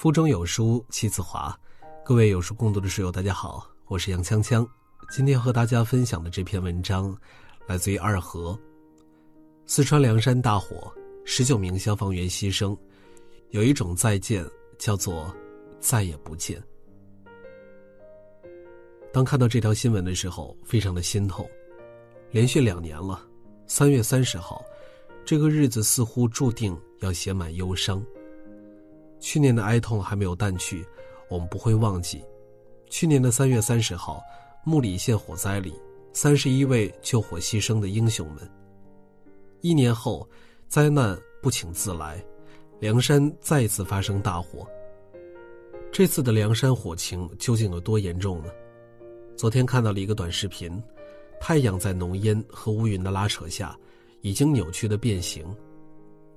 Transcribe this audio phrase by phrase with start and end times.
[0.00, 1.54] 腹中有书气自华，
[2.02, 4.66] 各位有书共读的书友，大家好，我是杨锵锵。
[5.10, 7.14] 今天和大家分享的这篇文章，
[7.66, 8.58] 来自于二河。
[9.66, 10.90] 四川凉山大火，
[11.26, 12.74] 十九名消防员牺牲，
[13.50, 14.42] 有一种再见
[14.78, 15.30] 叫做
[15.80, 16.58] 再也不见。
[19.12, 21.46] 当看到这条新闻的时候，非常的心痛。
[22.30, 23.22] 连续两年了，
[23.66, 24.64] 三月三十号，
[25.26, 28.02] 这个日子似乎注定要写满忧伤。
[29.20, 30.84] 去年的哀痛还没有淡去，
[31.28, 32.24] 我们不会忘记。
[32.88, 34.20] 去年的三月三十号，
[34.64, 35.74] 木里县火灾里，
[36.12, 38.50] 三十一位救火牺牲的英雄们。
[39.60, 40.28] 一年后，
[40.68, 42.20] 灾难不请自来，
[42.80, 44.66] 凉山再次发生大火。
[45.92, 48.50] 这次的凉山火情究竟有多严重呢？
[49.36, 50.82] 昨天看到了一个短视频，
[51.40, 53.76] 太阳在浓烟和乌云的拉扯下，
[54.22, 55.44] 已经扭曲的变形，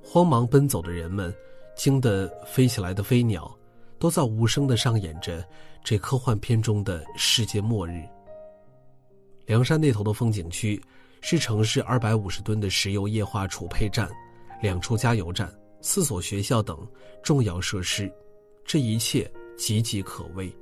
[0.04, 1.34] 慌忙奔走的人们。
[1.76, 3.52] 惊得飞起来的飞鸟，
[4.00, 5.46] 都在无声的上演着
[5.84, 8.04] 这科幻片中的世界末日。
[9.46, 10.82] 梁山那头的风景区，
[11.22, 14.10] 是城市二百五十吨的石油液化储配站、
[14.62, 16.78] 两处加油站、四所学校等
[17.22, 18.12] 重要设施，
[18.66, 20.54] 这一切岌岌可危。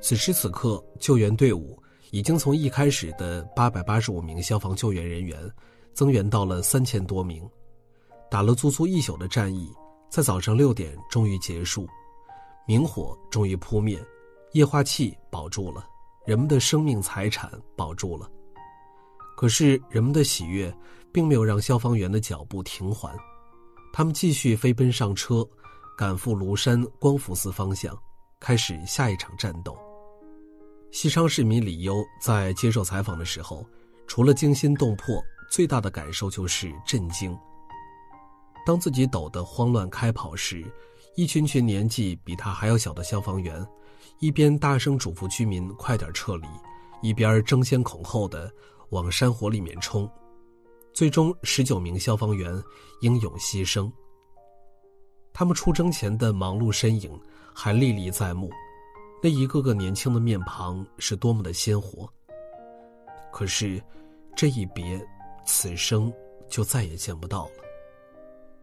[0.00, 5.38] 此时此刻，救援队伍已经从一开始的八百八十五名消防救援人员，
[5.92, 7.48] 增援到了三千多名。
[8.30, 9.72] 打了足足一宿的战役，
[10.08, 11.86] 在早上六点终于结束，
[12.66, 14.02] 明火终于扑灭，
[14.52, 15.86] 液化气保住了，
[16.26, 18.30] 人们的生命财产保住了。
[19.36, 20.74] 可是人们的喜悦，
[21.12, 23.14] 并没有让消防员的脚步停缓，
[23.92, 25.46] 他们继续飞奔上车，
[25.96, 27.96] 赶赴庐山光福寺方向，
[28.40, 29.76] 开始下一场战斗。
[30.92, 33.66] 西昌市民李优在接受采访的时候，
[34.06, 37.36] 除了惊心动魄，最大的感受就是震惊。
[38.64, 40.64] 当自己抖得慌乱开跑时，
[41.16, 43.64] 一群群年纪比他还要小的消防员，
[44.20, 46.46] 一边大声嘱咐居民快点撤离，
[47.02, 48.52] 一边争先恐后的
[48.90, 50.10] 往山火里面冲。
[50.92, 52.50] 最终，十九名消防员
[53.00, 53.90] 英勇牺牲。
[55.32, 57.10] 他们出征前的忙碌身影
[57.52, 58.48] 还历历在目，
[59.22, 62.08] 那一个个年轻的面庞是多么的鲜活。
[63.32, 63.82] 可是，
[64.36, 65.04] 这一别，
[65.44, 66.12] 此生
[66.48, 67.63] 就再也见不到了。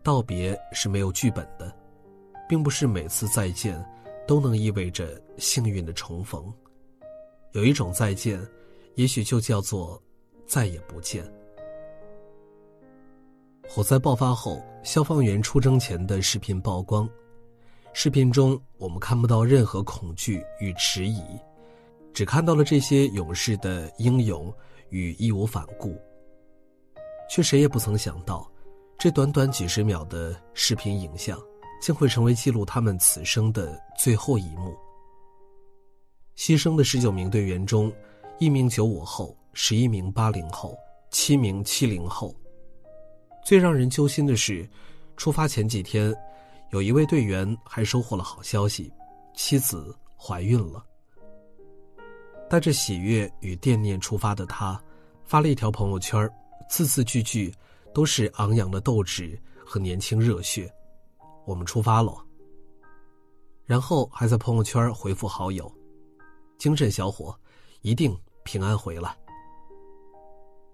[0.03, 1.73] 道别是没有剧本的，
[2.47, 3.83] 并不是每次再见
[4.27, 6.51] 都能意味着幸运的重逢。
[7.51, 8.39] 有一种再见，
[8.95, 10.01] 也许就叫做
[10.45, 11.23] 再也不见。
[13.67, 17.09] 火灾爆发后，消防员出征前的视频曝光，
[17.93, 21.23] 视频中我们看不到任何恐惧与迟疑，
[22.11, 24.53] 只看到了这些勇士的英勇
[24.89, 25.97] 与义无反顾。
[27.29, 28.50] 却谁也不曾想到。
[29.01, 31.35] 这短短几十秒的视频影像，
[31.81, 34.77] 将会成为记录他们此生的最后一幕。
[36.37, 37.91] 牺牲的十九名队员中，
[38.37, 40.77] 一名九五后，十一名八零后，
[41.09, 42.31] 七名七零后。
[43.43, 44.69] 最让人揪心的是，
[45.17, 46.13] 出发前几天，
[46.69, 48.93] 有一位队员还收获了好消息，
[49.33, 50.85] 妻子怀孕了。
[52.47, 54.79] 带着喜悦与惦念出发的他，
[55.23, 56.29] 发了一条朋友圈，
[56.69, 57.51] 字字句句。
[57.93, 60.71] 都是昂扬的斗志和年轻热血，
[61.45, 62.13] 我们出发了。
[63.65, 65.71] 然后还在朋友圈回复好友
[66.57, 67.33] ：“精神小伙，
[67.81, 69.17] 一定平安回来。”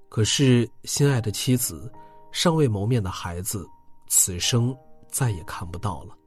[0.10, 1.92] 可是心爱的妻子，
[2.32, 3.68] 尚未谋面的孩子，
[4.08, 4.76] 此生
[5.10, 6.18] 再也看不到了。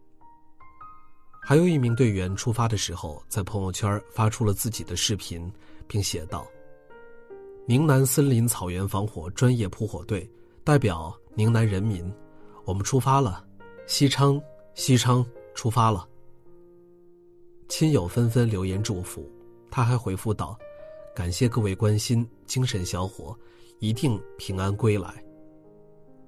[1.43, 5.51] 还有一名队员出发的时候，在朋友圈发出了自己的视频，
[5.89, 6.47] 并写道
[7.67, 10.31] ：“宁南森林草原防火专业扑火队。”
[10.62, 12.12] 代表宁南人民，
[12.65, 13.44] 我们出发了，
[13.87, 14.41] 西昌，
[14.75, 16.06] 西昌出发了。
[17.69, 19.31] 亲友纷纷留言祝福，
[19.71, 20.59] 他还回复道
[21.16, 23.37] ：“感谢各位关心，精神小伙
[23.78, 25.25] 一定平安归来。”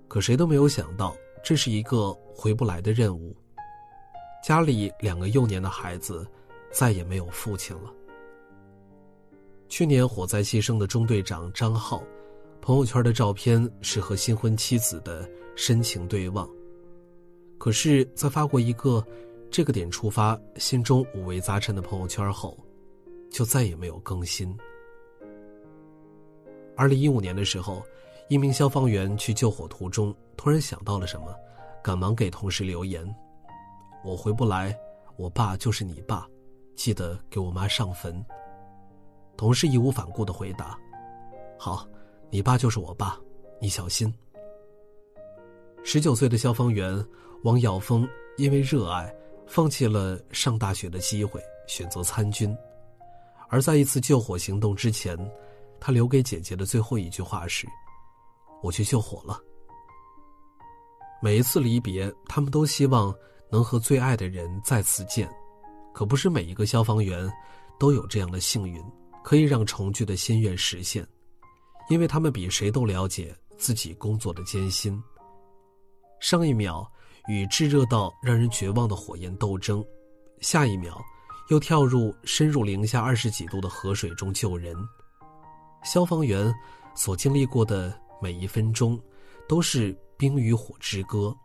[0.09, 1.15] 可谁都没有想到，
[1.45, 3.37] 这是一个回不来的任务。
[4.43, 6.27] 家里两个幼年的孩子，
[6.73, 7.93] 再也没有父亲了。
[9.69, 12.03] 去年火灾牺牲的中队长张浩。
[12.63, 16.49] 朋友圈的照片是和新婚妻子的深情对望，
[17.59, 19.05] 可是，在发过一个
[19.51, 22.57] 这个点出发，心中五味杂陈的朋友圈后，
[23.33, 24.57] 就再也没有更新。
[26.77, 27.83] 二零一五年的时候，
[28.29, 31.35] 一名消防员去救火途中，突然想到了什么，
[31.83, 33.05] 赶忙给同事留言
[34.07, 34.73] ：“我回不来，
[35.17, 36.29] 我爸就是你爸，
[36.77, 38.25] 记得给我妈上坟。”
[39.37, 40.79] 同事义无反顾的回答
[41.59, 41.85] ：“好。”
[42.35, 43.21] 你爸就是我爸，
[43.61, 44.11] 你小心。
[45.85, 47.07] 十九岁的消防员
[47.43, 48.09] 王耀峰
[48.39, 49.15] 因为热爱，
[49.47, 52.57] 放弃了上大学的机会，选择参军。
[53.51, 55.15] 而在一次救火行动之前，
[55.79, 57.69] 他留给姐姐的最后一句话是
[58.65, 59.39] ：“我去救火了。”
[61.21, 63.15] 每一次离别，他们都希望
[63.51, 65.31] 能和最爱的人再次见，
[65.93, 67.31] 可不是每一个消防员
[67.79, 68.83] 都有这样的幸运，
[69.23, 71.07] 可以让重聚的心愿实现，
[71.89, 75.03] 因为他们比谁都了解自己工作的艰辛。
[76.21, 76.91] 上一秒
[77.29, 79.85] 与炙热到让人绝望的火焰斗争，
[80.41, 81.03] 下一秒。
[81.49, 84.75] 又跳入深入零下二十几度的河水中救人，
[85.83, 86.51] 消防员
[86.95, 87.93] 所经历过的
[88.23, 88.99] 每一分钟，
[89.49, 91.37] 都是冰与火之歌，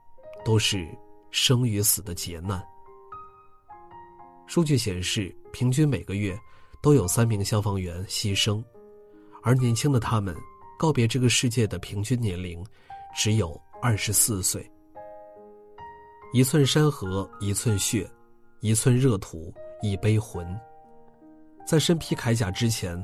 [0.46, 0.88] 都是
[1.32, 2.64] 生与死的劫难。
[4.46, 6.40] 数据显示，平均每个月
[6.82, 8.64] 都有三名消防员牺牲，
[9.48, 10.36] 而年轻的他们
[10.78, 12.62] 告别这个世界的平均年龄
[13.16, 14.70] 只有二十四岁。
[16.34, 18.06] 一寸山河一寸血，
[18.60, 19.54] 一寸热土。
[19.82, 20.44] 一杯魂，
[21.64, 23.02] 在身披铠甲之前，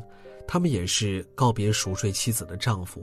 [0.47, 2.99] 他们也是告别熟睡妻子的丈夫；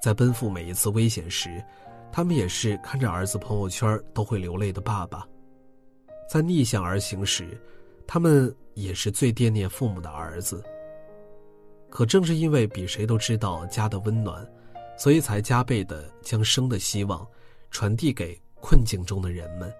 [0.00, 1.62] 在奔赴每一次危险时，
[2.12, 5.28] 他们也是看着儿子朋友圈都会流泪的爸爸；
[6.30, 7.60] 在逆向而行时，
[8.06, 10.62] 他们也是最惦念父母的儿子。
[11.94, 14.44] 可正是因为比谁都知道家的温暖，
[14.98, 17.24] 所以才加倍的将生的希望
[17.70, 19.72] 传递给困境中的人们。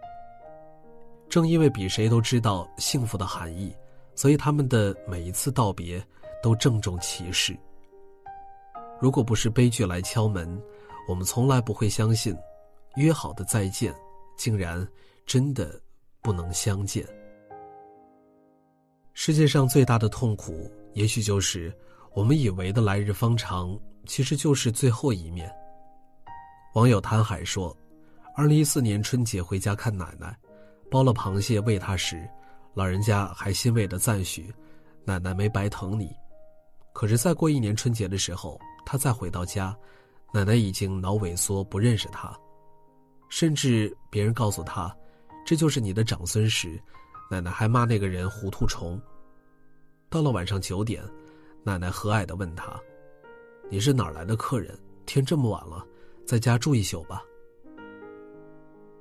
[1.28, 3.74] 正因为比谁都知道幸福的含义，
[4.14, 6.00] 所以他们的每一次道别
[6.40, 7.52] 都郑重其事。
[9.00, 10.62] 如果不是悲剧来敲门，
[11.08, 12.32] 我们从来不会相信，
[12.94, 13.92] 约好的再见，
[14.36, 14.86] 竟然
[15.26, 15.80] 真的
[16.22, 17.04] 不能相见。
[19.14, 21.76] 世界上最大的痛苦，也许就是
[22.14, 23.76] 我们以为的来日方长，
[24.06, 25.52] 其实就是最后一面。
[26.74, 27.76] 网友谭海说
[28.36, 30.36] ：“二零一四年春节回家看奶奶。”
[30.88, 32.24] 包了螃蟹喂她时，
[32.72, 34.54] 老人家还欣慰的赞许
[35.04, 36.14] ：“奶奶没白疼你。”
[36.94, 39.76] 可是再过一年春节的时候，他再回到家，
[40.32, 42.32] 奶奶已经脑萎缩，不认识他，
[43.28, 44.96] 甚至别人告诉他
[45.44, 46.80] ：“这就是你的长孙时，
[47.28, 49.00] 奶奶还骂那个人糊涂虫。”
[50.08, 51.02] 到了晚上九点，
[51.64, 52.78] 奶奶和蔼的问他
[53.70, 54.78] ：“你是哪来的客人？
[55.06, 55.84] 天这么晚了，
[56.26, 57.24] 在家住一宿吧。”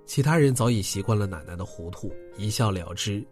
[0.07, 3.25] 其他人早已习惯了奶奶的糊涂，一笑了之，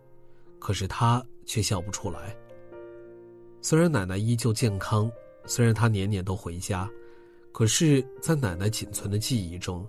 [0.59, 2.35] 可是他却笑不出来。
[3.61, 5.09] 虽然奶奶依旧健康，
[5.45, 6.89] 虽然他年年都回家，
[7.53, 9.87] 可是，在奶奶仅存的记忆中，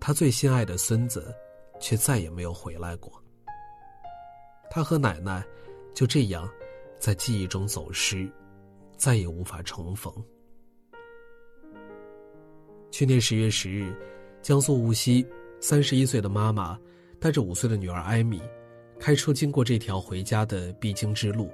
[0.00, 1.34] 他最心爱的孙子，
[1.80, 3.12] 却再也没有回来过。
[4.70, 5.46] 他和奶奶
[5.94, 6.48] 就这样，
[6.98, 8.28] 在记忆中走失，
[9.02, 10.14] 再也无法重逢。
[12.92, 13.92] 去年十月十日，
[14.42, 15.26] 江苏无锡。
[15.60, 16.78] 三十一岁的妈妈
[17.18, 18.40] 带着五岁的女儿艾米，
[19.00, 21.50] 开车经过这条回家的必经之路，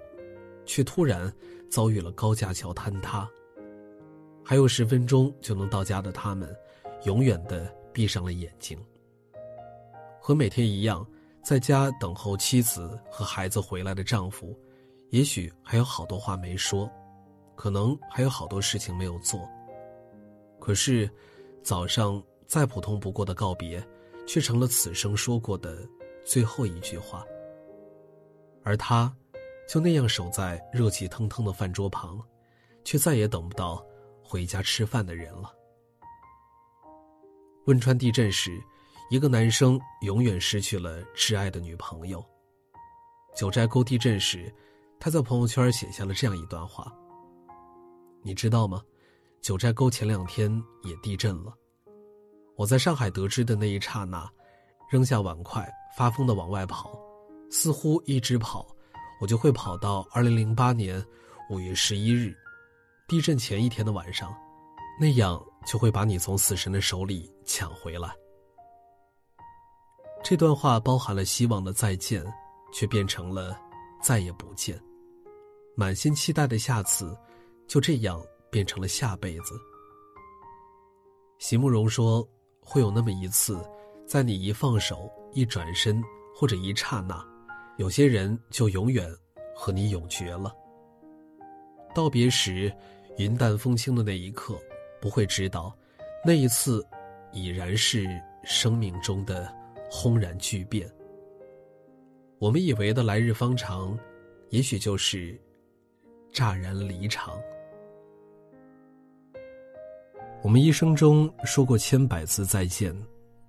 [0.67, 1.33] 却突然
[1.71, 3.27] 遭遇了高架桥坍塌。
[4.45, 6.55] 还有十分钟就能到家的他们，
[7.05, 8.79] 永远的闭上了眼睛。
[10.21, 11.06] 和每天一样，
[11.43, 14.55] 在家等候妻子和孩子回来的丈夫，
[15.09, 16.91] 也许还有好多话没说，
[17.59, 19.47] 可能还有好多事情没有做。
[20.59, 21.11] 可是，
[21.63, 23.87] 早上再普通不过的告别。
[24.29, 25.88] 却成了此生说过的
[26.23, 27.25] 最后一句话。
[28.62, 29.11] 而他，
[29.67, 32.21] 就那样守在热气腾腾的饭桌旁，
[32.85, 33.83] 却再也等不到
[34.23, 35.50] 回家吃饭的人了。
[37.65, 38.62] 汶川地震时，
[39.09, 42.23] 一个男生永远失去了挚爱的女朋友。
[43.35, 44.55] 九寨沟地震时，
[45.00, 46.95] 他在朋友圈写下了这样一段话
[48.23, 48.83] ：“你知道吗？
[49.41, 50.51] 九寨沟前两天
[50.83, 51.53] 也地震了。”
[52.57, 54.29] 我在上海得知的那一刹那，
[54.91, 56.99] 扔下碗筷，发疯的往外跑，
[57.51, 58.67] 似乎一直跑，
[59.21, 61.05] 我就会跑到二零零八年
[61.51, 62.37] 五月十一日，
[63.07, 64.35] 地震前一天的晚上，
[65.01, 68.13] 那样就会把你从死神的手里抢回来。
[70.25, 72.25] 这段话包含了希望的再见，
[72.73, 73.57] 却变成了
[74.03, 74.77] 再也不见，
[75.77, 77.17] 满心期待的下次，
[77.69, 78.21] 就这样
[78.51, 79.55] 变成了下辈子。
[81.39, 82.29] 席慕容说。
[82.71, 83.59] 会有那么一次，
[84.07, 86.03] 在你一放手、一转身
[86.37, 87.27] 或者一刹那，
[87.79, 89.11] 有些人就永远
[89.57, 90.55] 和你永绝了。
[91.95, 92.71] 道别时，
[93.17, 94.61] 云淡风轻的那一刻，
[95.01, 95.75] 不会知道，
[96.23, 96.87] 那一次
[97.33, 98.07] 已然是
[98.45, 99.51] 生命中的
[99.91, 100.87] 轰然巨变。
[102.39, 103.99] 我们以为的来日方长，
[104.51, 105.41] 也许就是
[106.31, 107.41] 乍然离场。
[110.40, 112.95] 我们一生中说过千百次再见，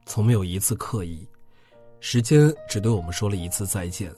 [0.08, 1.26] 从没有一次刻意。
[2.00, 4.12] 时间只对我们说了一次再见，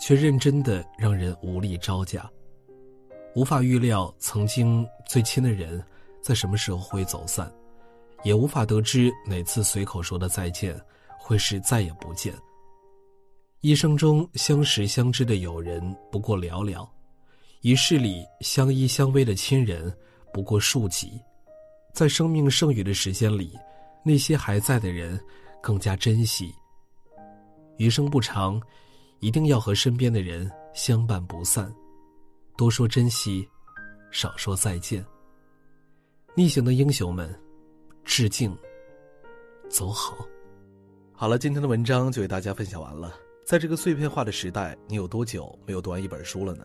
[0.00, 2.28] 却认真的让人无力招架。
[3.36, 5.82] 无法预料曾经最亲的人
[6.20, 7.50] 在什么时候会走散，
[8.24, 10.78] 也无法得知哪次随口说的再见
[11.16, 12.34] 会是再也不见。
[13.60, 16.86] 一生中相识相知的友人不过寥寥，
[17.60, 19.94] 一世里相依相偎的亲人
[20.32, 21.20] 不过数几，
[21.92, 23.52] 在生命剩余的时间里，
[24.04, 25.20] 那些还在的人
[25.62, 26.54] 更加珍惜。
[27.78, 28.60] 余生不长，
[29.20, 31.72] 一定要和身边的人相伴不散，
[32.56, 33.48] 多说珍惜，
[34.10, 35.04] 少说再见。
[36.34, 37.34] 逆行的英雄们，
[38.04, 38.56] 致敬，
[39.68, 40.16] 走好。
[41.12, 43.14] 好了，今天的文章就为大家分享完了。
[43.44, 46.64] 在这个碎片化的时代，你有多久没有读完一本书了呢？